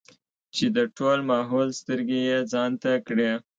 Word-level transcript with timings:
چې 0.55 0.65
د 0.75 0.77
ټول 0.97 1.17
ماحول 1.31 1.67
سترګې 1.81 2.19
يې 2.29 2.37
ځان 2.51 2.71
ته 2.81 2.91
کړې 3.07 3.29
ـ 3.37 3.41